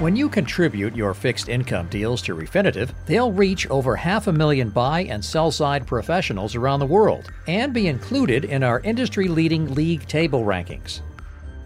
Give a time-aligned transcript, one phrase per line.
[0.00, 4.70] When you contribute your fixed income deals to Refinitiv, they'll reach over half a million
[4.70, 9.74] buy and sell side professionals around the world and be included in our industry leading
[9.74, 11.02] league table rankings.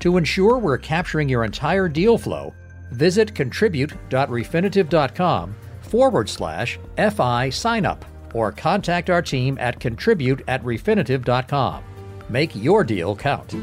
[0.01, 2.53] To ensure we're capturing your entire deal flow,
[2.91, 8.05] visit contribute.refinitiv.com forward slash FI sign up
[8.35, 11.85] or contact our team at contribute at refinitiv.com.
[12.29, 13.55] Make your deal count.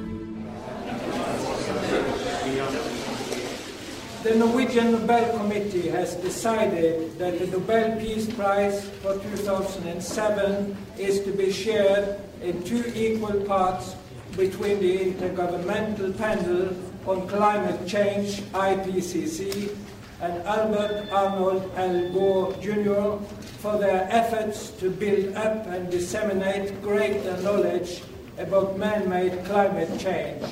[4.23, 11.31] The Norwegian Nobel Committee has decided that the Nobel Peace Prize for 2007 is to
[11.31, 13.95] be shared in two equal parts
[14.38, 16.70] between the Intergovernmental Panel
[17.07, 19.76] on Climate Change, IPCC,
[20.21, 23.17] and Albert Arnold Al Gore Jr.
[23.57, 28.03] for their efforts to build up and disseminate greater knowledge
[28.38, 30.45] about man made climate change.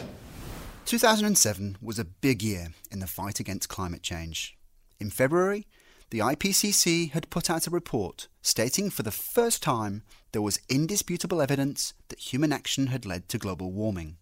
[0.85, 4.57] 2007 was a big year in the fight against climate change.
[4.99, 5.65] In February,
[6.09, 11.41] the IPCC had put out a report stating for the first time there was indisputable
[11.41, 14.17] evidence that human action had led to global warming.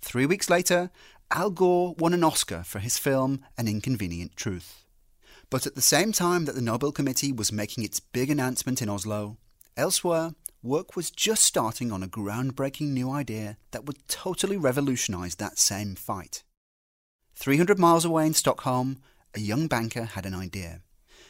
[0.00, 0.90] Three weeks later,
[1.30, 4.84] Al Gore won an Oscar for his film An Inconvenient Truth.
[5.50, 8.88] But at the same time that the Nobel Committee was making its big announcement in
[8.88, 9.38] Oslo,
[9.76, 15.58] elsewhere, work was just starting on a groundbreaking new idea that would totally revolutionize that
[15.58, 16.42] same fight.
[17.38, 18.98] 300 miles away in Stockholm,
[19.32, 20.80] a young banker had an idea.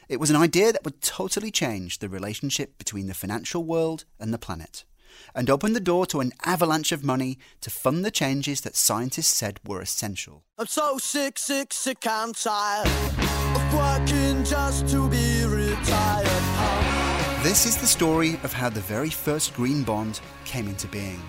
[0.08, 4.32] It was an idea that would totally change the relationship between the financial world and
[4.32, 4.86] the planet,
[5.34, 9.36] and open the door to an avalanche of money to fund the changes that scientists
[9.36, 10.44] said were essential.
[10.56, 16.26] I'm so sick, sick, sick and tired of working just to be retired.
[17.42, 21.20] This is the story of how the very first green bond came into being.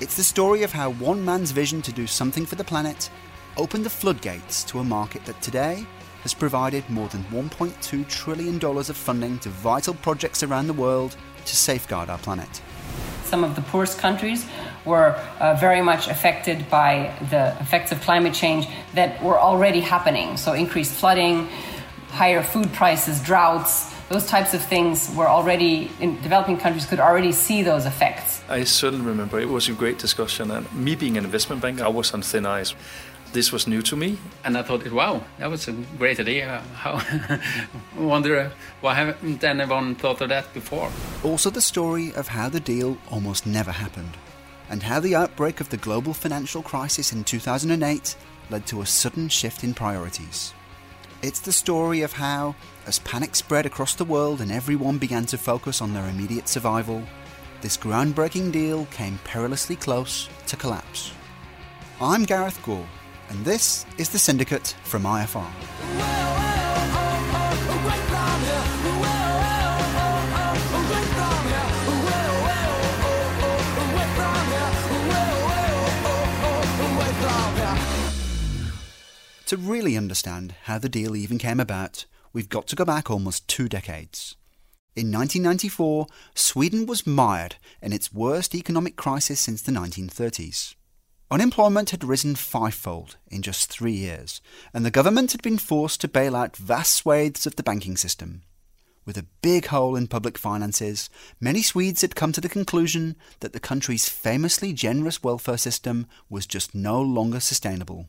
[0.00, 3.08] It's the story of how one man's vision to do something for the planet
[3.56, 5.86] opened the floodgates to a market that today
[6.22, 11.56] has provided more than $1.2 trillion of funding to vital projects around the world to
[11.56, 12.60] safeguard our planet.
[13.24, 14.46] Some of the poorest countries
[14.84, 15.10] were
[15.40, 20.36] uh, very much affected by the effects of climate change that were already happening.
[20.36, 21.48] So, increased flooding,
[22.10, 27.32] higher food prices, droughts those types of things were already in developing countries could already
[27.32, 28.40] see those effects.
[28.48, 31.88] I certainly remember it was a great discussion, and me being an investment banker, I
[31.88, 32.74] was on thin ice.
[33.36, 36.62] This was new to me, and I thought, wow, that was a great idea.
[36.72, 36.92] How
[37.98, 40.90] I wonder uh, why haven't anyone thought of that before?
[41.22, 44.16] Also, the story of how the deal almost never happened,
[44.70, 48.16] and how the outbreak of the global financial crisis in 2008
[48.48, 50.54] led to a sudden shift in priorities.
[51.20, 52.54] It's the story of how,
[52.86, 57.02] as panic spread across the world and everyone began to focus on their immediate survival,
[57.60, 61.12] this groundbreaking deal came perilously close to collapse.
[62.00, 62.88] I'm Gareth Gore,
[63.28, 65.50] and this is The Syndicate from IFR.
[79.46, 83.46] To really understand how the deal even came about, we've got to go back almost
[83.46, 84.34] two decades.
[84.96, 90.74] In 1994, Sweden was mired in its worst economic crisis since the 1930s.
[91.28, 94.40] Unemployment had risen fivefold in just three years,
[94.72, 98.42] and the government had been forced to bail out vast swathes of the banking system.
[99.04, 101.10] With a big hole in public finances,
[101.40, 106.46] many Swedes had come to the conclusion that the country's famously generous welfare system was
[106.46, 108.06] just no longer sustainable.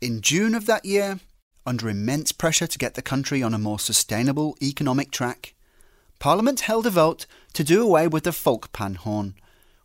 [0.00, 1.20] In June of that year,
[1.64, 5.54] under immense pressure to get the country on a more sustainable economic track,
[6.18, 9.34] Parliament held a vote to do away with the Folkpension,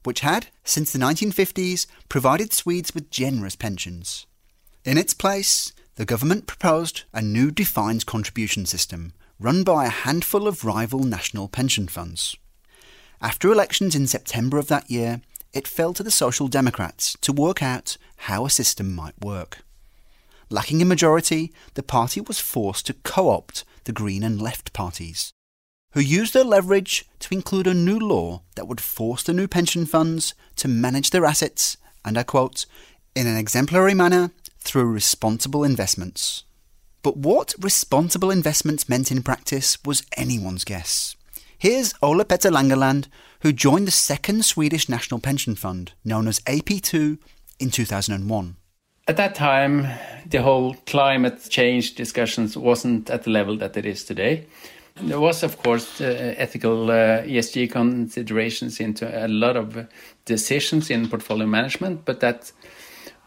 [0.06, 4.26] which had, since the 1950s, provided Swedes with generous pensions.
[4.84, 10.48] In its place, the government proposed a new defined contribution system run by a handful
[10.48, 12.38] of rival national pension funds.
[13.22, 15.22] After elections in September of that year,
[15.54, 19.60] it fell to the Social Democrats to work out how a system might work.
[20.50, 25.32] Lacking a majority, the party was forced to co opt the Green and Left parties,
[25.96, 29.86] who used their leverage to include a new law that would force the new pension
[29.86, 32.66] funds to manage their assets, and I quote,
[33.16, 36.44] in an exemplary manner through responsible investments.
[37.02, 41.16] But what responsible investments meant in practice was anyone's guess.
[41.58, 43.08] Here's Ola Petter Langeland,
[43.40, 47.18] who joined the second Swedish National Pension Fund, known as AP2,
[47.58, 48.58] in 2001.
[49.08, 49.88] At that time,
[50.26, 54.48] the whole climate change discussions wasn't at the level that it is today.
[55.02, 59.88] There was, of course, uh, ethical uh, ESG considerations into a lot of
[60.24, 62.52] decisions in portfolio management, but that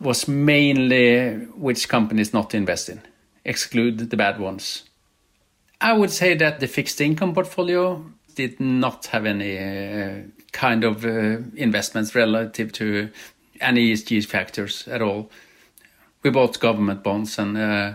[0.00, 3.02] was mainly which companies not to invest in.
[3.48, 4.84] exclude the bad ones.
[5.80, 8.04] I would say that the fixed income portfolio
[8.34, 10.22] did not have any uh,
[10.52, 13.10] kind of uh, investments relative to
[13.60, 15.30] any ESG factors at all.
[16.22, 17.94] We bought government bonds, and uh,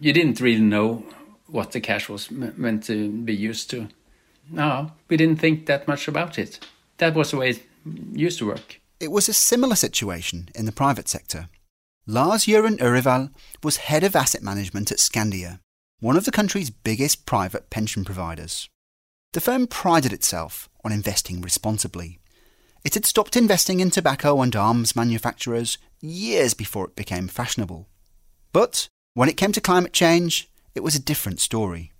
[0.00, 1.04] you didn't really know
[1.50, 3.88] what the cash was meant to be used to.
[4.50, 6.66] No, we didn't think that much about it.
[6.98, 7.62] That was the way it
[8.12, 8.80] used to work.
[8.98, 11.48] It was a similar situation in the private sector.
[12.06, 13.30] Lars Göran Orrevall
[13.62, 15.60] was head of asset management at Skandia,
[16.00, 18.68] one of the country's biggest private pension providers.
[19.32, 22.18] The firm prided itself on investing responsibly.
[22.84, 27.86] It had stopped investing in tobacco and arms manufacturers years before it became fashionable.
[28.52, 31.92] But when it came to climate change, it was a different story.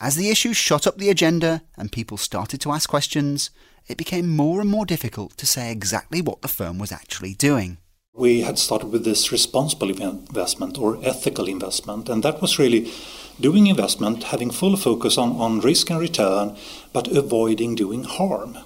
[0.00, 3.50] As the issue shot up the agenda and people started to ask questions,
[3.88, 7.78] it became more and more difficult to say exactly what the firm was actually doing.
[8.14, 12.92] We had started with this responsible investment or ethical investment, and that was really
[13.40, 16.56] doing investment, having full focus on, on risk and return,
[16.92, 18.58] but avoiding doing harm.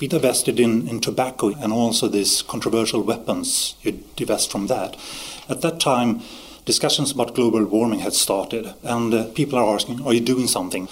[0.00, 4.96] We divested in, in tobacco and also these controversial weapons, you divest from that.
[5.48, 6.22] At that time,
[6.68, 10.88] discussions about global warming had started, and uh, people are asking, Are you doing something?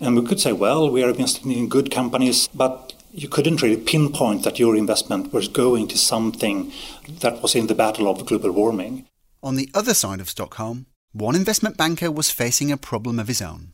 [0.00, 3.76] And we could say, Well, we are investing in good companies, but you couldn't really
[3.76, 6.72] pinpoint that your investment was going to something
[7.20, 9.06] that was in the battle of global warming.
[9.42, 13.42] On the other side of Stockholm, one investment banker was facing a problem of his
[13.42, 13.72] own.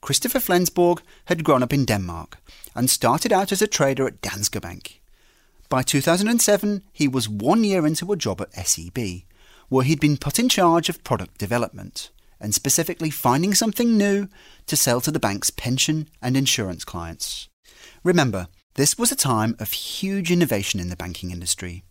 [0.00, 2.38] Christopher Flensborg had grown up in Denmark
[2.74, 5.00] and started out as a trader at Danske Bank.
[5.68, 8.98] By 2007, he was one year into a job at SEB,
[9.68, 12.10] where he'd been put in charge of product development
[12.40, 14.28] and specifically finding something new
[14.66, 17.48] to sell to the bank's pension and insurance clients.
[18.04, 21.82] Remember, this was a time of huge innovation in the banking industry.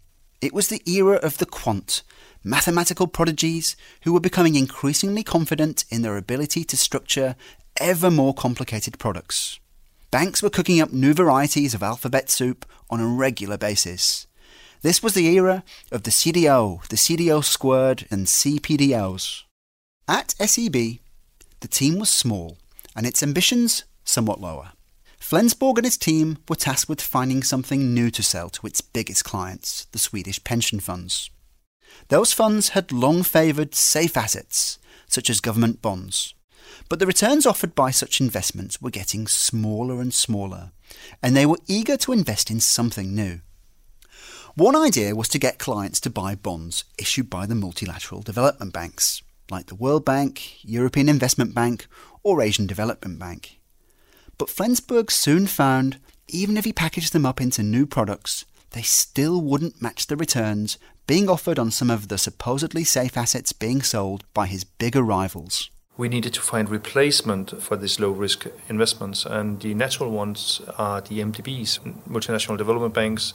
[0.42, 2.04] It was the era of the quant,
[2.44, 7.36] mathematical prodigies who were becoming increasingly confident in their ability to structure
[7.78, 9.60] ever more complicated products.
[10.12, 14.28] Banks were cooking up new varieties of alphabet soup on a regular basis.
[14.82, 19.44] This was the era of the CDO, the CDO squared, and CPDOs.
[20.08, 21.00] At SEB,
[21.62, 22.58] the team was small
[22.96, 24.72] and its ambitions somewhat lower.
[25.20, 29.24] Flensborg and his team were tasked with finding something new to sell to its biggest
[29.24, 31.32] clients, the Swedish pension funds.
[32.10, 36.36] Those funds had long favoured safe assets, such as government bonds.
[36.90, 40.72] But the returns offered by such investments were getting smaller and smaller,
[41.24, 43.42] and they were eager to invest in something new.
[44.58, 49.22] One idea was to get clients to buy bonds issued by the multilateral development banks,
[49.52, 51.88] like the World Bank, European Investment Bank,
[52.24, 53.60] or Asian Development Bank.
[54.38, 56.00] But Flensborg soon found
[56.30, 60.78] even if he packaged them up into new products, they still wouldn't match the returns
[61.06, 65.70] being offered on some of the supposedly safe assets being sold by his bigger rivals.
[65.98, 71.00] We needed to find replacement for these low risk investments, and the natural ones are
[71.02, 73.34] the MDBs, multinational development banks.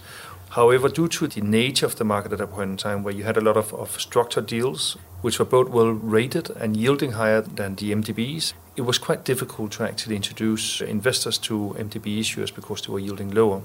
[0.51, 3.23] However, due to the nature of the market at that point in time, where you
[3.23, 7.41] had a lot of, of structured deals, which were both well rated and yielding higher
[7.41, 12.83] than the MDBs, it was quite difficult to actually introduce investors to MDB issuers because
[12.83, 13.63] they were yielding lower.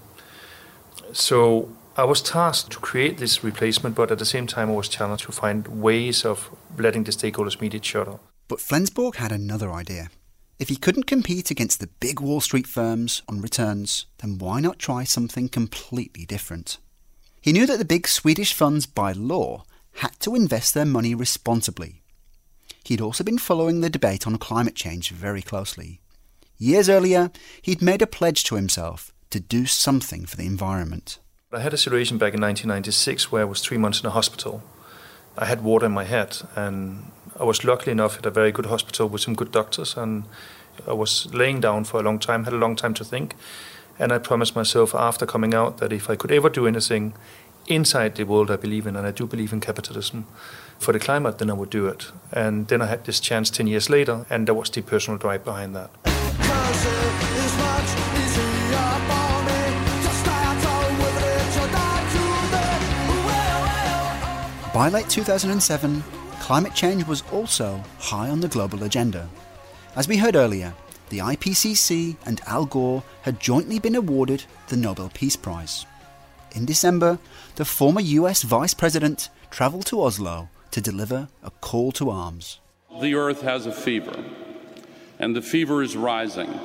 [1.12, 4.88] So I was tasked to create this replacement, but at the same time, I was
[4.88, 8.19] challenged to find ways of letting the stakeholders meet each other.
[8.48, 10.09] But Flensborg had another idea.
[10.57, 14.80] If he couldn't compete against the big Wall Street firms on returns, then why not
[14.80, 16.78] try something completely different?
[17.45, 19.64] He knew that the big Swedish funds, by law,
[20.02, 22.02] had to invest their money responsibly
[22.85, 26.02] He'd also been following the debate on climate change very closely.
[26.59, 27.31] Years earlier,
[27.64, 31.18] he'd made a pledge to himself to do something for the environment.
[31.52, 34.61] I had a situation back in 1996 where I was three months in a hospital.
[35.35, 38.68] I had water in my head, and I was lucky enough at a very good
[38.68, 40.25] hospital with some good doctors, and
[40.87, 43.33] I was laying down for a long time, had a long time to think,
[43.99, 47.14] and I promised myself after coming out that if I could ever do anything
[47.68, 50.25] inside the world I believe in, and I do believe in capitalism,
[50.80, 52.11] for the climate, then I would do it.
[52.31, 55.44] And then I had this chance 10 years later, and there was the personal drive
[55.44, 55.90] behind that.
[64.73, 66.04] By late 2007,
[66.42, 69.30] climate change was also high on the global agenda.
[69.95, 70.73] As we heard earlier,
[71.09, 75.85] the IPCC and Al Gore had jointly been awarded the Nobel Peace Prize.
[76.54, 77.19] In December,
[77.56, 82.59] the former US Vice President travelled to Oslo to deliver a call to arms.
[83.02, 84.24] The earth has a fever,
[85.19, 86.59] and the fever is rising.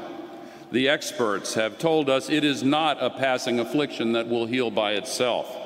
[0.73, 4.92] The experts have told us it is not a passing affliction that will heal by
[4.92, 5.56] itself.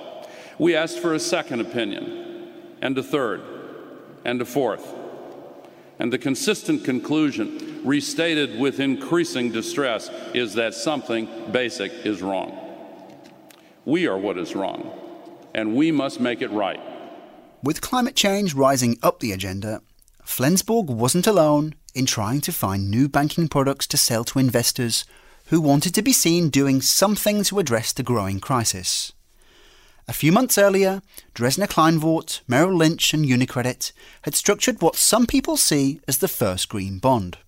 [0.58, 2.50] We asked for a second opinion,
[2.80, 3.42] and a third,
[4.24, 4.94] and a fourth.
[5.98, 12.58] And the consistent conclusion, restated with increasing distress, is that something basic is wrong.
[13.84, 14.90] We are what is wrong,
[15.54, 16.80] and we must make it right.
[17.62, 19.82] With climate change rising up the agenda,
[20.24, 25.04] Flensborg wasn't alone in trying to find new banking products to sell to investors
[25.46, 29.12] who wanted to be seen doing something to address the growing crisis.
[30.08, 31.02] A few months earlier,
[31.34, 36.68] Dresdner Kleinwort, Merrill Lynch, and Unicredit had structured what some people see as the first
[36.68, 37.38] green bond.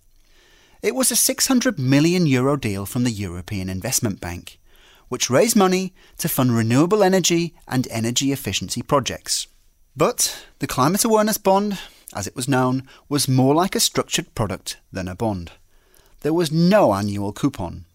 [0.87, 4.61] It was a 600 million euro deal from the European Investment Bank,
[5.09, 9.49] which raised money to fund renewable energy and energy efficiency projects.
[9.97, 11.81] But the Climate Awareness Bond,
[12.14, 15.50] as it was known, was more like a structured product than a bond.
[16.21, 17.87] There was no annual coupon.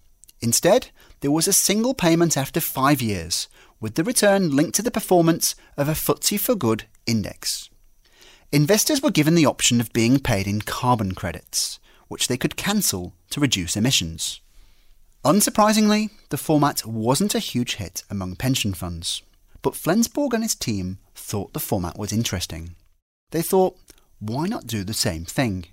[0.42, 0.90] Instead,
[1.22, 3.48] there was a single payment after five years,
[3.80, 7.70] with the return linked to the performance of a FTSE4Good index.
[8.52, 11.80] Investors were given the option of being paid in carbon credits,
[12.12, 14.42] which they could cancel to reduce emissions.
[15.24, 19.22] Unsurprisingly, the format wasn't a huge hit among pension funds,
[19.62, 22.76] but Flensborg and his team thought the format was interesting.
[23.30, 23.78] They thought,
[24.20, 25.68] why not do the same thing?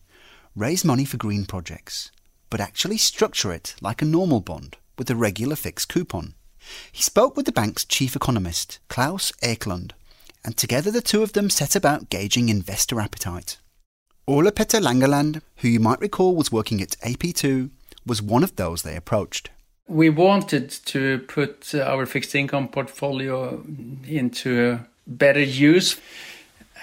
[0.54, 2.12] Raise money for green projects,
[2.50, 6.34] but actually structure it like a normal bond with a regular fixed coupon.
[6.92, 9.92] He spoke with the bank's chief economist, Klas Eklund,
[10.44, 13.58] and together the two of them set about gauging investor appetite.
[14.28, 17.70] Ole Petter Langeland, who you might recall was working at AP2,
[18.04, 19.48] was one of those they approached.
[19.86, 23.64] We wanted to put our fixed income portfolio
[24.06, 25.98] into better use,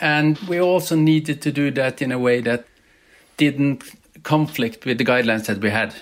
[0.02, 2.66] and we also needed to do that in a way that
[3.38, 3.84] didn't
[4.24, 5.94] conflict with the guidelines that we had.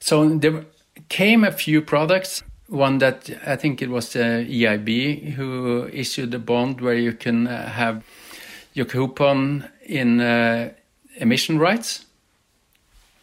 [0.00, 0.64] So there
[1.08, 6.34] came a few products one that I think it was the uh, EIB who issued
[6.34, 8.04] a bond where you can uh, have
[8.74, 10.70] your coupon in uh,
[11.20, 12.06] emission rights.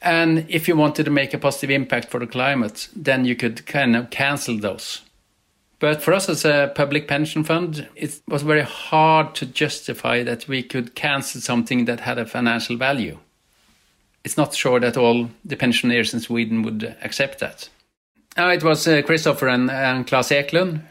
[0.02, 3.66] And if you wanted to make a positive impact for the climate, then you could
[3.66, 5.02] kind of cancel those.
[5.80, 10.48] But for us as a public pension fund, it was very hard to justify that
[10.48, 13.18] we could cancel something that had a financial value.
[14.24, 17.70] It's not sure that all the pensioners in Sweden would accept that.
[18.36, 20.82] No, it was uh, Christopher and, and Klas Eklund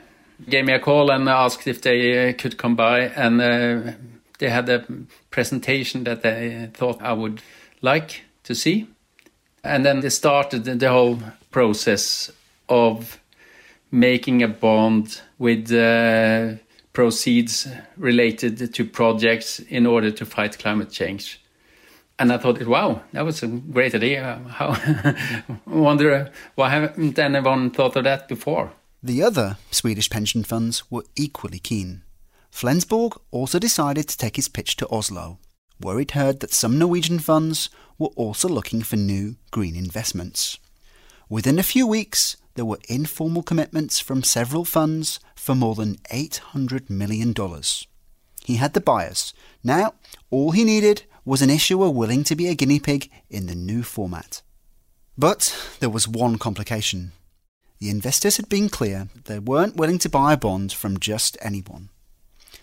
[0.49, 3.93] gave me a call and asked if they uh, could come by, and uh,
[4.39, 4.85] they had a
[5.31, 7.43] presentation that they thought I would
[7.83, 8.87] like to see.
[9.65, 11.19] And then they started the whole
[11.51, 12.31] process
[12.69, 13.21] of
[13.91, 16.55] making a bond with uh,
[16.93, 21.41] proceeds related to projects in order to fight climate change
[22.19, 24.41] and I thought, wow, that was a great idea.
[24.49, 24.77] How
[25.67, 28.73] wonder why haven't anyone thought of that before?
[29.03, 32.03] The other Swedish pension funds were equally keen.
[32.57, 35.39] Flensborg also decided to take his pitch to Oslo,
[35.79, 40.59] where he'd heard that some Norwegian funds were also looking for new green investments.
[41.29, 46.89] Within a few weeks, there were informal commitments from several funds for more than $800
[46.89, 47.35] million.
[48.43, 49.35] He had the buyers.
[49.63, 49.93] Now,
[50.31, 53.83] all he needed was an issuer willing to be a guinea pig in the new
[53.83, 54.41] format.
[55.19, 57.13] But there was one complication.
[57.81, 61.91] The investors had been clear they weren't willing to buy a bond from just anyone.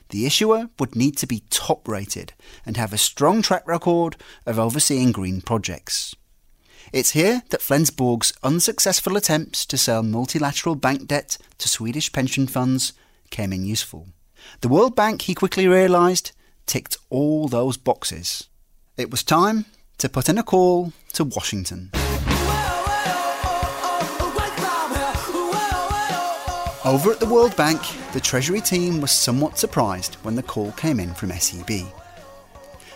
[0.10, 2.33] The issuer would need to be top rated
[2.65, 6.15] and have a strong track record of overseeing green projects.
[6.91, 12.93] It's here that Flensborg's unsuccessful attempts to sell multilateral bank debt to Swedish pension funds
[13.31, 14.10] came in useful.
[14.62, 16.33] The World Bank, he quickly realised,
[16.65, 18.50] ticked all those boxes.
[18.98, 19.65] It was time
[19.98, 21.91] to put in a call to Washington.
[26.85, 27.79] Over at the World Bank,
[28.11, 31.87] the Treasury team was somewhat surprised when the call came in from SEB.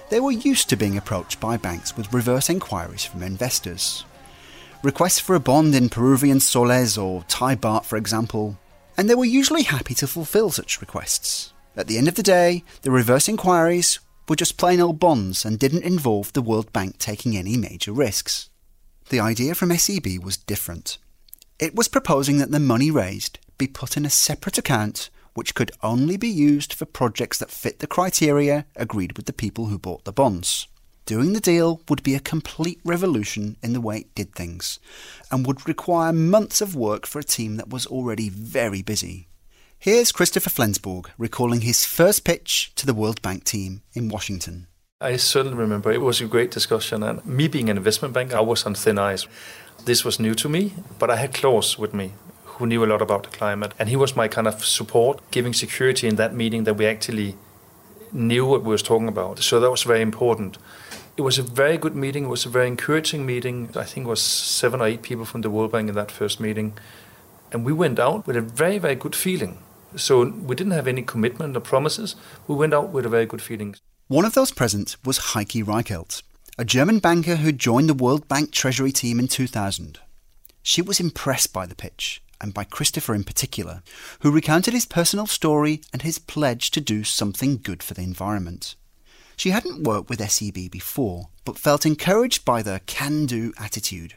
[0.09, 4.03] They were used to being approached by banks with reverse inquiries from investors.
[4.83, 8.57] Requests for a bond in Peruvian soles or Thai baht, for example,
[8.97, 11.53] and they were usually happy to fulfill such requests.
[11.77, 15.57] At the end of the day, the reverse inquiries were just plain old bonds and
[15.57, 18.49] didn't involve the World Bank taking any major risks.
[19.07, 20.97] The idea from SEB was different.
[21.57, 25.71] It was proposing that the money raised be put in a separate account which could
[25.83, 30.03] only be used for projects that fit the criteria agreed with the people who bought
[30.03, 30.67] the bonds.
[31.05, 34.79] Doing the deal would be a complete revolution in the way it did things,
[35.31, 39.27] and would require months of work for a team that was already very busy.
[39.77, 44.65] Here's Christopher Flensborg recalling his first pitch to the World Bank team in Washington.
[44.99, 48.41] I certainly remember it was a great discussion, and me being an investment bank, I
[48.41, 49.27] was on thin ice.
[49.85, 52.13] This was new to me, but I had Klas with me,
[52.57, 55.53] who knew a lot about the climate, and he was my kind of support, giving
[55.53, 57.35] security in that meeting that we actually
[58.11, 59.39] knew what we was talking about.
[59.39, 60.57] So that was very important.
[61.17, 62.25] It was a very good meeting.
[62.25, 63.69] It was a very encouraging meeting.
[63.75, 66.39] I think it was seven or eight people from the World Bank in that first
[66.39, 66.77] meeting.
[67.51, 69.59] And we went out with a very, very good feeling.
[69.95, 72.15] So we didn't have any commitment or promises.
[72.47, 73.75] We went out with a very good feeling.
[74.07, 76.21] One of those present was Heike Reichelt,
[76.57, 79.99] a German banker who joined the World Bank Treasury team in 2000.
[80.61, 83.81] She was impressed by the pitch, and by Christopher in particular,
[84.21, 88.75] who recounted his personal story and his pledge to do something good for the environment.
[89.35, 94.15] She hadn't worked with SEB before, but felt encouraged by their can do attitude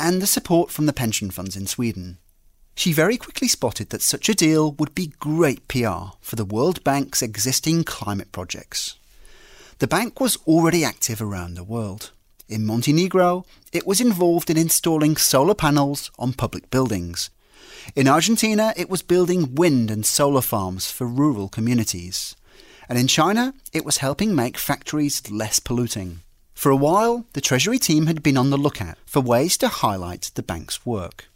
[0.00, 2.16] and the support from the pension funds in Sweden.
[2.74, 6.82] She very quickly spotted that such a deal would be great PR for the World
[6.82, 8.96] Bank's existing climate projects.
[9.78, 12.12] The bank was already active around the world.
[12.48, 17.28] In Montenegro, it was involved in installing solar panels on public buildings.
[17.96, 22.36] In Argentina, it was building wind and solar farms for rural communities.
[22.88, 26.20] And in China, it was helping make factories less polluting.
[26.54, 30.30] For a while, the Treasury team had been on the lookout for ways to highlight
[30.34, 31.28] the bank's work.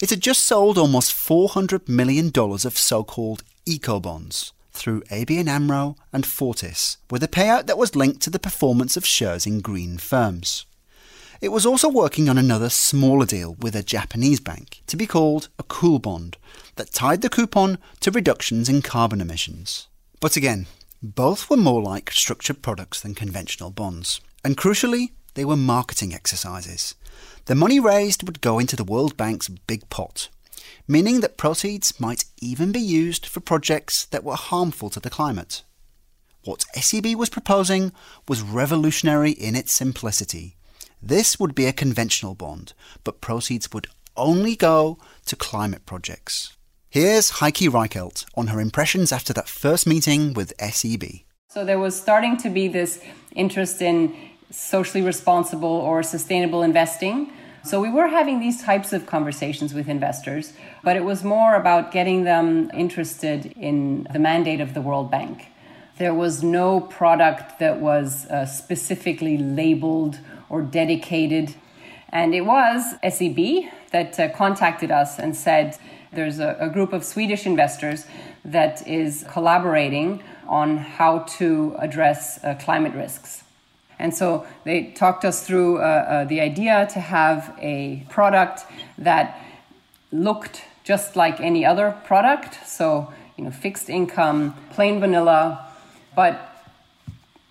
[0.00, 5.96] It had just sold almost $400 million of so called eco bonds through ABN AMRO
[6.12, 9.98] and Fortis, with a payout that was linked to the performance of shares in green
[9.98, 10.66] firms.
[11.44, 15.50] It was also working on another smaller deal with a Japanese bank to be called
[15.58, 16.38] a cool bond
[16.76, 19.86] that tied the coupon to reductions in carbon emissions.
[20.20, 20.68] But again,
[21.02, 24.22] both were more like structured products than conventional bonds.
[24.42, 26.94] And crucially, they were marketing exercises.
[27.44, 30.30] The money raised would go into the World Bank's big pot,
[30.88, 35.62] meaning that proceeds might even be used for projects that were harmful to the climate.
[36.44, 37.92] What SEB was proposing
[38.26, 40.56] was revolutionary in its simplicity.
[41.06, 42.72] This would be a conventional bond,
[43.04, 44.96] but proceeds would only go
[45.26, 46.56] to climate projects.
[46.88, 51.02] Here's Heike Reichelt on her impressions after that first meeting with SEB.
[51.50, 53.02] So there was starting to be this
[53.36, 54.16] interest in
[54.50, 57.30] socially responsible or sustainable investing.
[57.64, 61.92] So we were having these types of conversations with investors, but it was more about
[61.92, 65.48] getting them interested in the mandate of the World Bank.
[65.98, 70.18] There was no product that was uh, specifically labeled
[70.54, 71.52] or dedicated.
[72.10, 75.76] And it was SEB that uh, contacted us and said
[76.12, 78.06] there's a, a group of Swedish investors
[78.44, 83.42] that is collaborating on how to address uh, climate risks.
[83.98, 88.64] And so they talked us through uh, uh, the idea to have a product
[88.96, 89.40] that
[90.12, 92.64] looked just like any other product.
[92.64, 95.66] So, you know, fixed income, plain vanilla,
[96.14, 96.53] but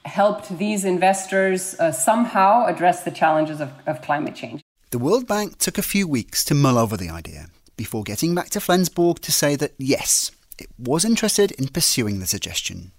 [0.06, 4.62] helped these investors uh, somehow address the challenges of, of climate change.
[4.92, 8.50] The World Bank took a few weeks to mull over the idea before getting back
[8.52, 12.92] to Flensborg to say that yes, it was interested in pursuing the suggestion.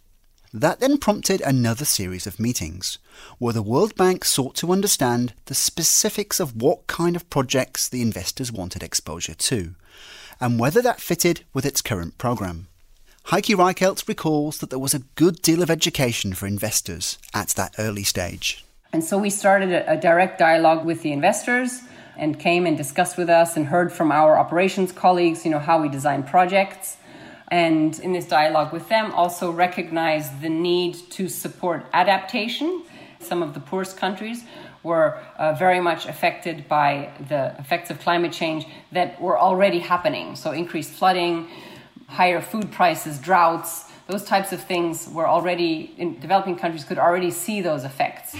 [0.52, 2.98] That then prompted another series of meetings,
[3.38, 8.02] where the World Bank sought to understand the specifics of what kind of projects the
[8.02, 9.74] investors wanted exposure to,
[10.40, 12.68] and whether that fitted with its current programme.
[13.28, 17.74] Heike Reichelt recalls that there was a good deal of education for investors at that
[17.78, 18.64] early stage.
[18.92, 21.80] And so we started a, direct dialogue with the investors
[22.16, 25.80] and came and discussed with us and heard from our operations colleagues, you know, how
[25.80, 26.98] we design projects
[27.48, 32.82] and in this dialogue with them also recognized the need to support adaptation.
[33.20, 34.44] Some of the poorest countries
[34.82, 40.36] were uh, very much affected by the effects of climate change that were already happening.
[40.36, 41.48] So, increased flooding,
[42.08, 47.30] higher food prices, droughts, those types of things were already in developing countries could already
[47.30, 48.36] see those effects.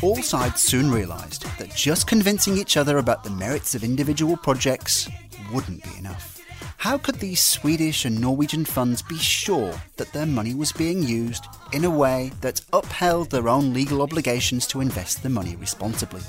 [0.00, 5.08] All sides soon realised that just convincing each other about the merits of individual projects
[5.52, 6.40] wouldn't be enough.
[6.78, 11.44] How could these Swedish and Norwegian funds be sure that their money was being used
[11.72, 16.22] in a way that upheld their own legal obligations to invest the money responsibly?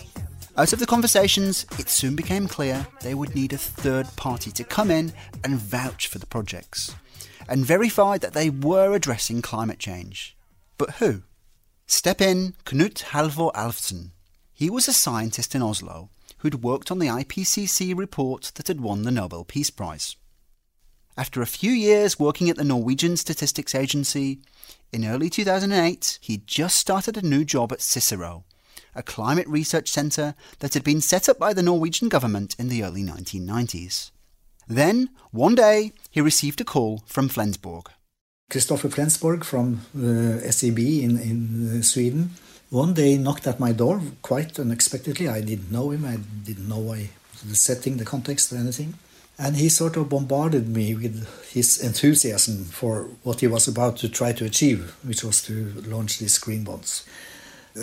[0.59, 4.65] Out of the conversations, it soon became clear they would need a third party to
[4.65, 6.93] come in and vouch for the projects
[7.47, 10.35] and verify that they were addressing climate change.
[10.77, 11.21] But who?
[11.87, 14.11] Step in Knut Halvor Alfsen.
[14.51, 19.03] He was a scientist in Oslo who'd worked on the IPCC report that had won
[19.03, 20.17] the Nobel Peace Prize.
[21.15, 24.41] After a few years working at the Norwegian Statistics Agency,
[24.91, 28.43] in early 2008 he'd just started a new job at Cicero,
[28.95, 32.83] a climate research centre that had been set up by the Norwegian government in the
[32.83, 34.11] early 1990s.
[34.67, 37.87] Then, one day, he received a call from Flensborg.
[38.49, 42.31] Christopher Flensborg from uh, SEB in, in uh, Sweden.
[42.69, 45.27] One day knocked at my door quite unexpectedly.
[45.27, 46.05] I didn't know him.
[46.05, 47.09] I didn't know why,
[47.43, 48.93] the setting, the context, or anything.
[49.39, 54.09] And he sort of bombarded me with his enthusiasm for what he was about to
[54.09, 57.05] try to achieve, which was to launch these green bonds.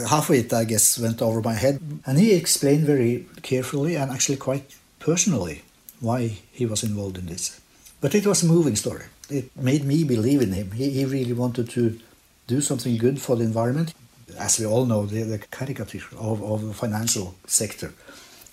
[0.09, 1.81] Half of it, I guess, went over my head.
[2.05, 5.63] And he explained very carefully and actually quite personally
[6.01, 7.61] why he was involved in this.
[8.01, 9.05] But it was a moving story.
[9.31, 10.73] It made me believe in him.
[10.73, 11.99] He, he really wanted to
[12.47, 13.95] do something good for the environment.
[14.39, 17.93] As we all know, the, the caricature of, of the financial sector.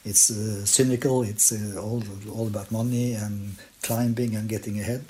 [0.06, 5.06] It's uh, cynical, it's uh, all, all about money and climbing and getting ahead.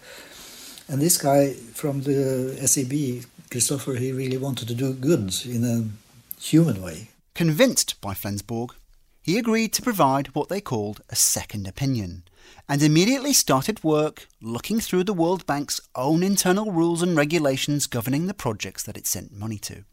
[0.88, 6.03] And this guy from the SEB, Christopher, he really wanted to do good in a
[6.44, 7.10] human way.
[7.36, 8.72] Convinced by Flensborg,
[9.22, 12.24] he agreed to provide what they called a second opinion
[12.68, 18.28] and immediately started work looking through the World Bank's own internal rules and regulations governing
[18.28, 19.86] the projects that it sent money to.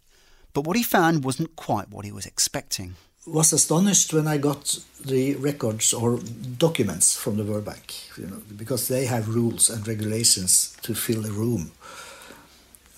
[0.53, 2.97] But what he found wasn't quite what he was expecting.
[3.27, 6.19] Was astonished when I got the records or
[6.59, 11.25] documents from the World Bank, you know, because they have rules and regulations to fill
[11.25, 11.71] a room.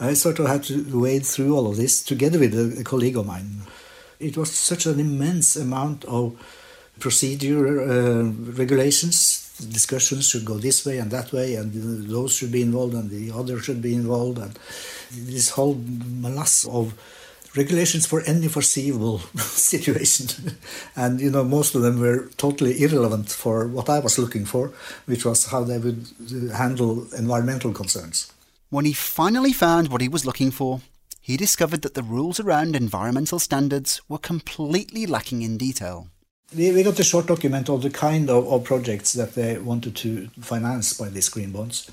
[0.03, 3.27] I sort of had to wade through all of this together with a, colleague of
[3.27, 3.63] mine
[4.23, 6.39] it was such an immense amount of
[7.01, 8.23] procedure uh,
[8.57, 9.51] regulations.
[9.59, 11.73] Discussions should go this way and that way, and
[12.09, 14.59] those should be involved, and the other should be involved, and
[15.11, 16.95] this whole mass of
[17.55, 20.57] regulations for any foreseeable situation.
[20.97, 24.73] and you know, most of them were totally irrelevant for what I was looking for,
[25.07, 26.07] which was how they would
[26.55, 28.33] handle environmental concerns.
[28.73, 30.81] When he finally found what he was looking for,
[31.21, 36.09] he discovered that the rules around environmental standards were completely lacking in detail.
[36.57, 40.29] We, got a short document of the kind of, of projects that they wanted to
[40.41, 41.91] finance by these green bonds.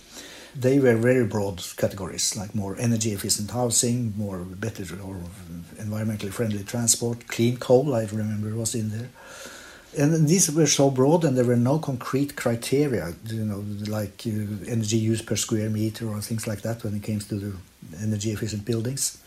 [0.56, 5.18] They were very broad categories, like more energy efficient housing, more better or
[5.76, 9.10] environmentally friendly transport, clean coal, I remember was in there.
[9.98, 14.72] And these were so broad, and there were no concrete criteria, you know, like uh,
[14.72, 17.54] energy use per square meter or things like that when it came to the
[18.02, 19.18] energy efficient buildings.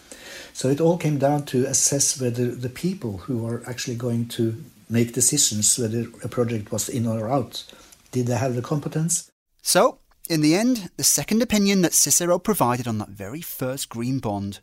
[0.52, 4.62] So it all came down to assess whether the people who are actually going to
[4.88, 7.64] make decisions whether a project was in or out,
[8.12, 9.30] did they have the competence?
[9.62, 9.98] So,
[10.28, 14.60] in the end, the second opinion that Cicero provided on that very first green bond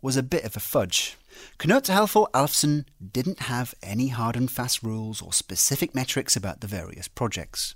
[0.00, 1.16] was a bit of a fudge.
[1.58, 6.66] Knut Halvor Alfsen didn't have any hard and fast rules or specific metrics about the
[6.66, 7.74] various projects.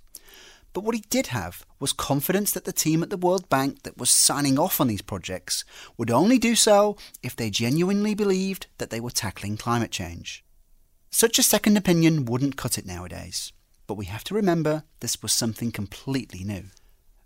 [0.72, 3.96] But what he did have was confidence that the team at the World Bank that
[3.96, 5.64] was signing off on these projects
[5.96, 10.44] would only do so if they genuinely believed that they were tackling climate change.
[11.10, 13.52] Such a second opinion wouldn't cut it nowadays,
[13.86, 16.64] but we have to remember this was something completely new.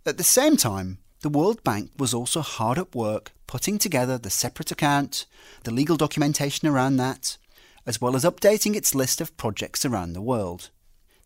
[0.07, 4.31] At the same time, the World Bank was also hard at work putting together the
[4.31, 5.27] separate account,
[5.65, 7.37] the legal documentation around that,
[7.85, 10.71] as well as updating its list of projects around the world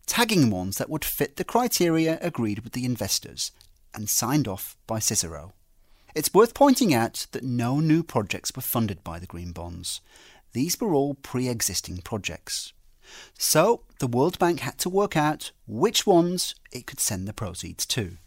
[0.05, 3.51] tagging ones that would fit the criteria agreed with the investors
[3.93, 5.53] and signed off by Cicero.
[6.13, 10.01] It's worth pointing out that no new projects were funded by the Green Bonds.
[10.53, 12.73] These were all pre existing projects.
[13.37, 17.85] So the World Bank had to work out which ones it could send the proceeds
[17.87, 18.17] to.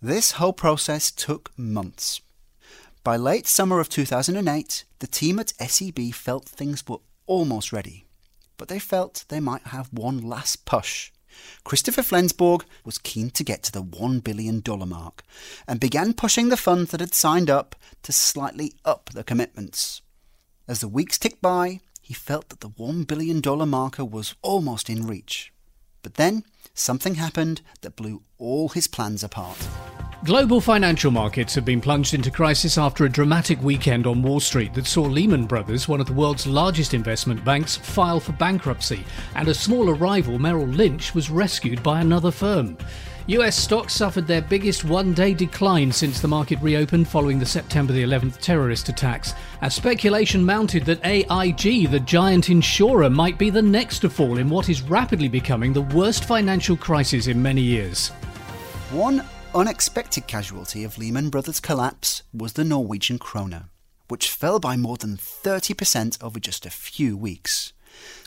[0.00, 2.20] This whole process took months.
[3.04, 8.06] By late summer of 2008, the team at SEB felt things were almost ready
[8.62, 11.10] but they felt they might have one last push.
[11.64, 15.24] Christopher Flensborg was keen to get to the $1 billion mark
[15.66, 20.00] and began pushing the funds that had signed up to slightly up the commitments.
[20.68, 25.08] As the weeks ticked by, he felt that the $1 billion marker was almost in
[25.08, 25.52] reach.
[26.02, 29.68] But then something happened that blew all his plans apart.
[30.24, 34.72] Global financial markets have been plunged into crisis after a dramatic weekend on Wall Street
[34.74, 39.04] that saw Lehman Brothers, one of the world's largest investment banks, file for bankruptcy,
[39.34, 42.78] and a smaller rival, Merrill Lynch, was rescued by another firm.
[43.28, 47.92] US stocks suffered their biggest one day decline since the market reopened following the September
[47.92, 53.62] the 11th terrorist attacks, as speculation mounted that AIG, the giant insurer, might be the
[53.62, 58.08] next to fall in what is rapidly becoming the worst financial crisis in many years.
[58.90, 63.66] One unexpected casualty of Lehman Brothers' collapse was the Norwegian krone,
[64.08, 67.72] which fell by more than 30% over just a few weeks,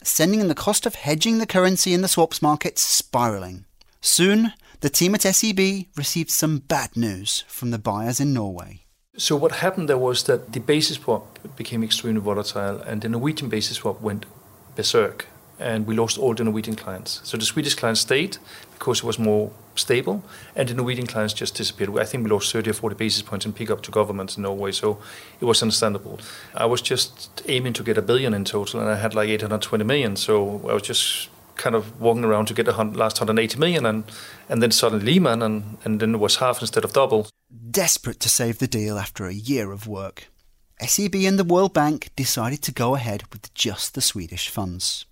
[0.04, 3.66] sending the cost of hedging the currency in the swaps market spiraling.
[4.00, 4.54] Soon,
[4.86, 8.82] the team at SEB received some bad news from the buyers in Norway.
[9.18, 13.50] So what happened there was that the basis swap became extremely volatile, and the Norwegian
[13.50, 14.28] basis swap went
[14.76, 15.26] berserk
[15.58, 17.22] and we lost all the Norwegian clients.
[17.24, 18.38] So the Swedish clients stayed
[18.74, 20.24] because it was more stable,
[20.56, 21.98] and the Norwegian clients just disappeared.
[21.98, 24.72] I think we lost 30 or 40 basis points in pickup to governments in Norway,
[24.72, 25.00] so
[25.40, 26.20] it was understandable.
[26.54, 29.84] I was just aiming to get a billion in total, and I had like 820
[29.84, 33.86] million, so I was just kind of walking around to get the last 180 million,
[33.86, 34.04] and
[34.50, 37.28] and then suddenly Lehman, and and then it was half instead of double.
[37.72, 40.28] Desperate to save the deal after a year of work,
[40.82, 45.06] SEB and the World Bank decided to go ahead with just the Swedish funds.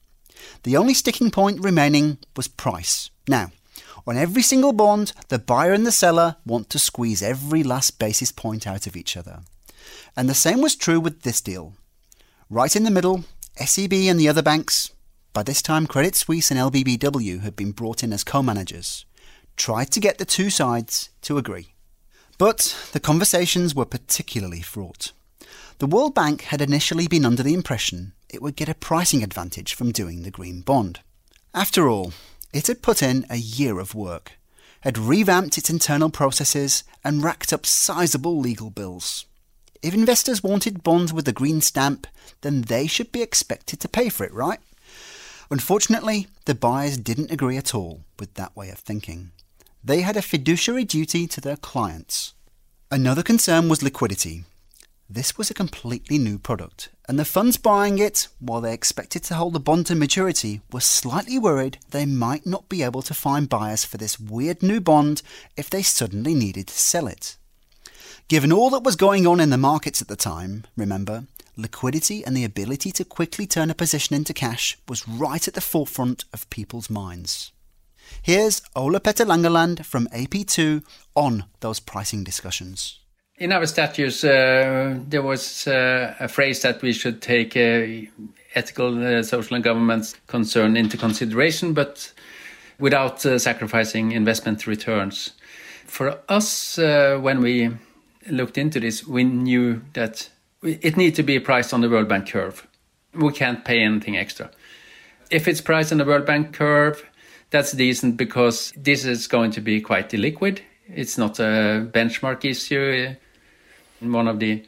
[0.64, 3.10] The only sticking point remaining was price.
[3.28, 3.52] Now,
[4.06, 8.32] on every single bond, the buyer and the seller want to squeeze every last basis
[8.32, 9.40] point out of each other.
[10.18, 11.74] And the same was true with this deal.
[12.50, 13.24] Right in the middle,
[13.56, 14.92] SEB and the other banks,
[15.34, 19.06] by this time Credit Suisse and LBBW had been brought in as co managers,
[19.58, 21.74] tried to get the two sides to agree.
[22.38, 25.12] But the conversations were particularly fraught.
[25.80, 29.76] The World Bank had initially been under the impression it would get a pricing advantage
[29.76, 31.02] from doing the green bond.
[31.54, 32.14] After all,
[32.52, 34.34] it had put in a year of work,
[34.82, 39.26] had revamped its internal processes, and racked up sizable legal bills.
[39.84, 42.08] If investors wanted bonds with the green stamp,
[42.42, 44.60] then they should be expected to pay for it, right?
[45.50, 49.32] Unfortunately, the buyers didn't agree at all with that way of thinking.
[49.84, 52.34] They had a fiduciary duty to their clients.
[52.90, 54.46] Another concern was liquidity.
[55.10, 59.36] This was a completely new product, and the funds buying it, while they expected to
[59.36, 63.50] hold the bond to maturity, were slightly worried they might not be able to find
[63.50, 65.22] buyers for this weird new bond
[65.58, 67.38] if they suddenly needed to sell it.
[68.30, 72.36] Given all that was going on in the markets at the time, remember, liquidity and
[72.36, 76.50] the ability to quickly turn a position into cash was right at the forefront of
[76.50, 77.52] people's minds.
[78.22, 80.84] Here's Ola Petter Langeland from AP2
[81.16, 83.00] on those pricing discussions
[83.38, 88.08] in our statutes, uh, there was uh, a phrase that we should take uh,
[88.56, 92.14] ethical, uh, social, and governance concern into consideration, but
[92.80, 95.32] without uh, sacrificing investment returns.
[95.86, 97.72] For us, uh, when we
[98.30, 100.30] looked into this, we knew that
[100.64, 102.68] it needs to be priced on the World Bank curve.
[103.14, 104.50] We can't pay anything extra.
[105.30, 107.06] If it's priced on the World Bank curve,
[107.50, 110.60] that's decent because this is going to be quite illiquid.
[110.88, 113.16] It's not a benchmark issue
[114.12, 114.64] one of the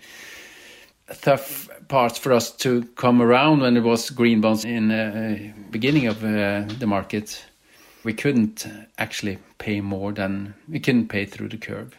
[1.22, 5.62] tough parts for us to come around when it was green bonds in the uh,
[5.72, 7.44] beginning of uh, the market.
[8.04, 11.96] We couldn't actually pay more than we couldn't pay through the curve.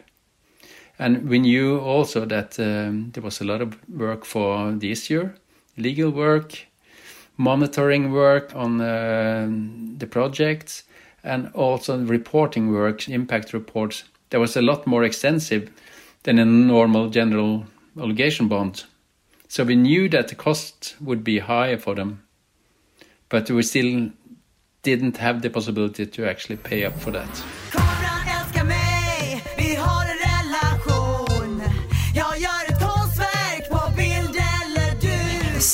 [0.98, 5.34] And we knew also that um, there was a lot of work for this year,
[5.76, 6.66] legal work,
[7.36, 9.46] monitoring work on uh,
[9.98, 10.84] the projects,
[11.22, 14.04] and also reporting work, impact reports.
[14.30, 15.70] There was a lot more extensive
[16.22, 17.66] than a normal general
[17.98, 18.84] obligation bond.
[19.48, 22.22] So we knew that the cost would be higher for them,
[23.28, 24.10] but we still
[24.82, 27.85] didn't have the possibility to actually pay up for that.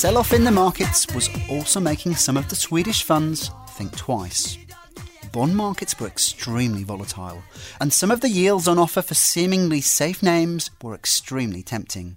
[0.02, 4.58] Sell off in the markets was also making some of the Swedish funds think twice
[5.30, 7.44] bond markets were extremely volatile,
[7.80, 12.16] and some of the yields on offer for seemingly safe names were extremely tempting.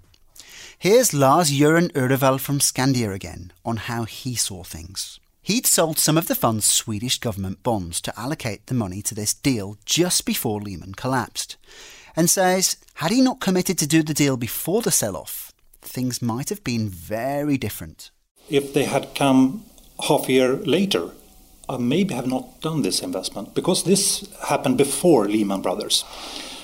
[0.80, 5.19] Here's Lars Göran Orrevall from Skandia again on how he saw things.
[5.43, 9.36] He'd sold some of the fund's Swedish government bonds to allocate the money to this
[9.36, 11.56] deal just before Lehman collapsed,
[12.15, 15.44] and says had he not committed to do the deal before the sell off,
[15.88, 18.12] things might have been very different.
[18.50, 19.65] If they had come
[20.08, 21.12] half a year later,
[21.67, 26.04] I maybe have not done this investment because this happened before Lehman Brothers.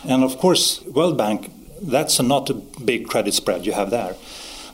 [0.08, 4.16] And of course, World Bank, that's not a big credit spread you have there.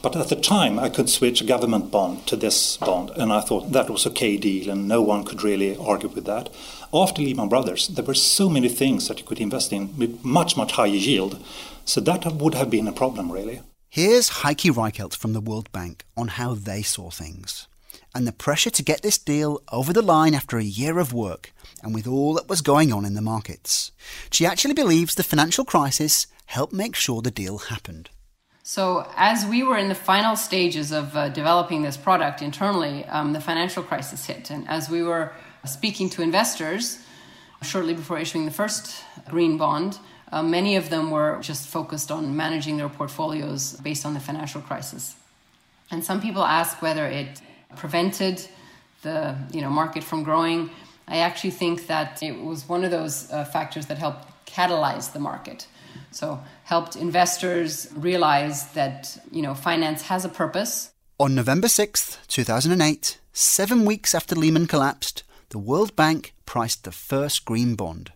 [0.01, 3.41] But at the time, I could switch a government bond to this bond, and I
[3.41, 6.49] thought that was a okay deal, and no one could really argue with that.
[6.93, 10.55] After Lehman Brothers, there were so many things that you could invest in with much,
[10.55, 11.43] much higher yield.
[11.85, 13.61] So that would have been a problem, really.
[13.89, 17.67] Here's Heike Reichelt from the World Bank on how they saw things
[18.13, 21.53] and the pressure to get this deal over the line after a year of work
[21.81, 23.91] and with all that was going on in the markets.
[24.29, 28.09] She actually believes the financial crisis helped make sure the deal happened.
[28.61, 33.31] So, as we were in the final stages of uh, developing this product internally, um,
[33.31, 34.49] the financial crisis hit.
[34.49, 35.31] And as we were
[35.65, 36.99] speaking to investors
[37.63, 39.97] shortly before issuing the first green bond,
[40.31, 44.61] uh, many of them were just focused on managing their portfolios based on the financial
[44.61, 45.15] crisis.
[45.89, 47.41] And some people ask whether it
[47.75, 48.45] prevented
[49.03, 50.69] the you know market from growing.
[51.07, 55.19] I actually think that it was one of those uh, factors that helped catalyze the
[55.19, 55.67] market.
[56.11, 60.91] So helped investors realize that you know finance has a purpose.
[61.19, 67.43] On November 6th, 2008, 7 weeks after Lehman collapsed, the World Bank priced the first
[67.43, 68.11] green bond.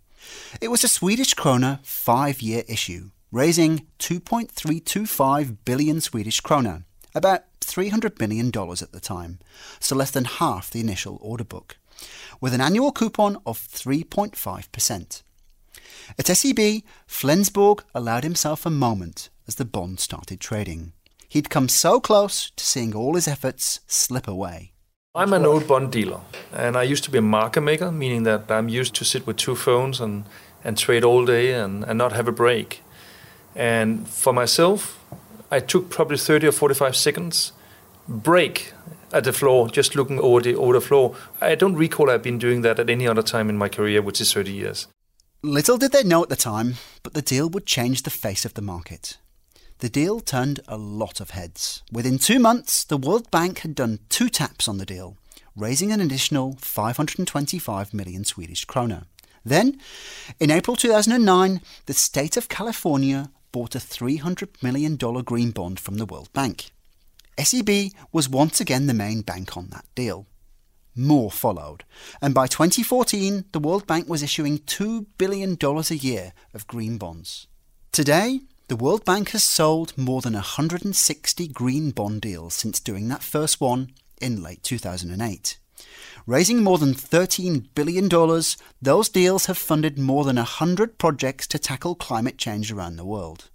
[0.60, 6.84] It was a Swedish krona 5-year issue, raising 2.325 billion Swedish krona,
[7.16, 9.40] about $300 million at the time,
[9.80, 11.78] so less than half the initial order book.
[12.40, 15.24] with an annual coupon of 3.5%.
[16.18, 20.94] At SEB, Flensborg allowed himself a moment as the bond started trading.
[21.30, 24.74] He'd come so close to seeing all his efforts slip away.
[25.14, 26.22] I'm an old bond dealer,
[26.54, 29.36] and I used to be a market maker, meaning that I'm used to sit with
[29.36, 30.24] two phones and,
[30.64, 32.82] and trade all day and, and not have a break.
[33.54, 34.98] And for myself,
[35.52, 37.52] I took probably 30 or 45 seconds
[38.08, 38.72] break
[39.12, 41.14] at the floor, just looking over the, over the floor.
[41.42, 44.22] I don't recall I've been doing that at any other time in my career, which
[44.22, 44.88] is 30 years.
[45.44, 48.54] Little did they know at the time, but the deal would change the face of
[48.54, 49.18] the market.
[49.82, 51.82] The deal turned a lot of heads.
[51.92, 55.18] Within two months, the World Bank had done two taps on the deal,
[55.56, 59.06] raising an additional 525 million Swedish krona.
[59.44, 59.82] Then,
[60.40, 66.06] in April 2009, the state of California bought a $300 million green bond from the
[66.06, 66.70] World Bank.
[67.40, 70.28] SEB was once again the main bank on that deal.
[70.96, 71.86] More followed,
[72.22, 77.48] and by 2014, the World Bank was issuing $2 billion a year of green bonds.
[77.92, 83.22] Today, the World Bank has sold more than 160 green bond deals since doing that
[83.22, 85.58] first one in late 2008.
[86.26, 88.08] Raising more than $13 billion,
[88.82, 93.50] those deals have funded more than 100 projects to tackle climate change around the world.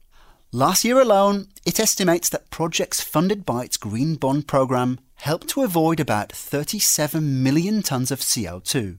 [0.52, 5.62] Last year alone, it estimates that projects funded by its Green Bond program helped to
[5.62, 8.98] avoid about 37 million tonnes of CO2,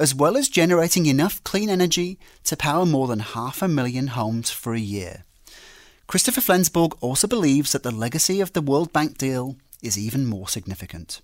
[0.00, 4.50] as well as generating enough clean energy to power more than half a million homes
[4.50, 5.24] for a year.
[6.06, 10.48] Christopher Flensborg also believes that the legacy of the World Bank deal is even more
[10.48, 11.20] significant.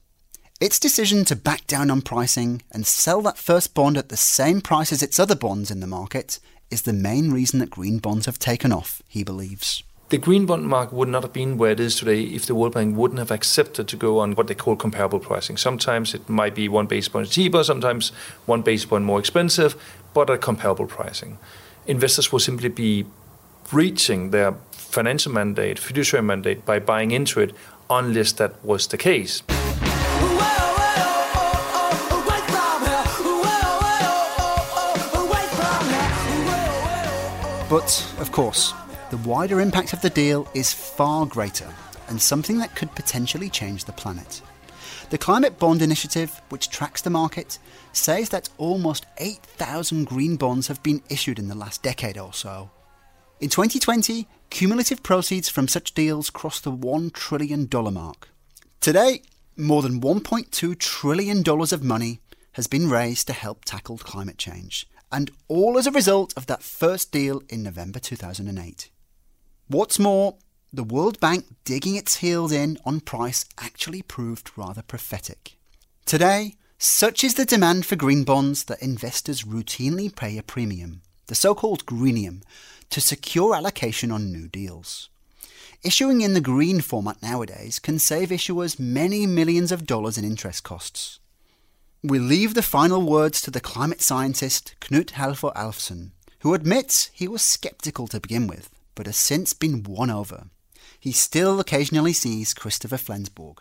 [0.61, 4.61] Its decision to back down on pricing and sell that first bond at the same
[4.61, 6.39] price as its other bonds in the market
[6.71, 9.83] is the main reason that green bonds have taken off, he believes.
[10.11, 12.75] The green bond market would not have been where it is today if the World
[12.75, 15.57] Bank wouldn't have accepted to go on what they call comparable pricing.
[15.57, 18.11] Sometimes it might be one base point cheaper, sometimes
[18.45, 19.77] one base point more expensive,
[20.13, 21.39] but at comparable pricing.
[21.87, 23.07] Investors will simply be
[23.71, 24.53] breaching their
[24.91, 27.55] financial mandate, fiduciary mandate, by buying into it
[27.89, 29.43] unless that was the case.
[37.71, 38.75] But, of course,
[39.11, 41.73] the wider impact of the deal is far greater
[42.09, 44.43] and something that could potentially change the planet.
[45.11, 47.61] The Climate Bond Initiative, which tracks the market,
[47.93, 52.71] says that almost 8,000 green bonds have been issued in the last decade or so.
[53.41, 58.29] In 2020, cumulative proceeds from such deals crossed the $1 trillion mark.
[58.81, 59.23] Today,
[59.57, 62.21] more than $1.2 trillion of money
[62.53, 66.63] has been raised to help tackle climate change, and all as a result of that
[66.63, 68.91] first deal in November 2008.
[69.69, 70.37] What's more,
[70.71, 75.57] the World Bank digging its heels in on price actually proved rather prophetic.
[76.05, 81.35] Today, such is the demand for green bonds that investors routinely pay a premium, the
[81.35, 82.43] so called greenium,
[82.91, 85.09] to secure allocation on new deals.
[85.83, 90.63] Issuing in the green format nowadays can save issuers many millions of dollars in interest
[90.63, 91.19] costs.
[92.03, 97.29] We leave the final words to the climate scientist Knut Halvor Alfsen, who admits he
[97.29, 100.49] was skeptical to begin with, but has since been won over.
[100.99, 103.59] He still occasionally sees Christopher Flensborg.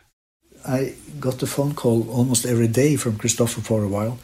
[0.68, 4.20] I got a phone call almost every day from Christopher for a while,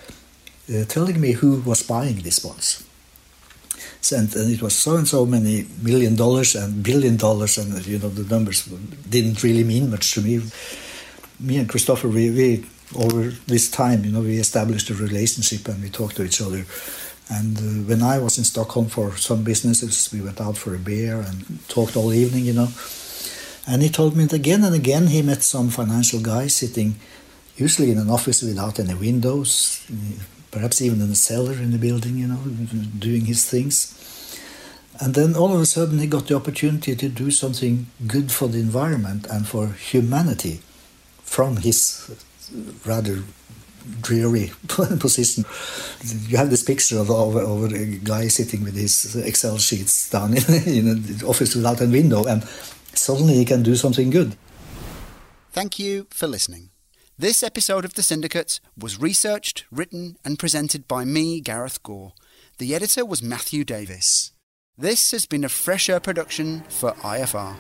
[0.70, 2.84] uh, telling me who was buying these bonds.
[4.12, 8.00] And, and it was so and so many million dollars and billion dollars, and you
[8.00, 8.66] know the numbers
[9.10, 10.42] didn't really mean much to me.
[11.40, 12.66] Me and Christopher, we, we
[12.96, 16.66] over this time, you know, we established a relationship and we talked to each other.
[17.30, 20.80] And uh, when I was in Stockholm for some businesses, we went out for a
[20.80, 22.70] beer and talked all evening, you know.
[23.68, 26.96] And he told me that again and again he met some financial guy sitting,
[27.58, 29.84] usually in an office without any windows,
[30.56, 32.40] perhaps even in the cellar in the building, you know,
[32.98, 33.92] doing his things.
[35.02, 38.48] And then all of a sudden he got the opportunity to do something good for
[38.48, 40.62] the environment and for humanity
[41.24, 42.10] from his
[42.86, 43.18] rather
[44.02, 44.54] dreary
[45.00, 45.44] position.
[46.30, 50.38] You have this picture of, of, of, a guy sitting with his Excel sheets down
[50.38, 52.44] in, in an office without a window, and
[52.94, 54.38] suddenly he can do something good.
[55.52, 56.70] Thank you for listening.
[57.18, 62.12] This episode of The Syndicate was researched, written, and presented by me, Gareth Gore.
[62.58, 64.34] The editor was Matthew Davis.
[64.78, 67.56] This has been a Fresh Air production for IFR.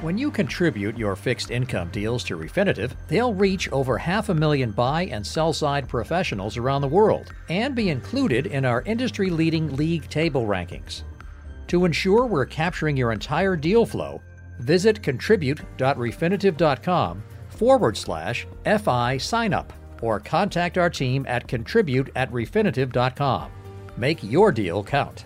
[0.00, 4.70] When you contribute your fixed income deals to Refinitiv, they'll reach over half a million
[4.70, 9.74] buy and sell side professionals around the world and be included in our industry leading
[9.74, 11.02] league table rankings.
[11.66, 14.22] To ensure we're capturing your entire deal flow,
[14.60, 17.24] visit contribute.refinitiv.com
[17.54, 19.72] forward slash FI sign up.
[20.04, 23.50] or contact our team at contribute at refinitiv.com.
[23.96, 25.24] Make your deal count.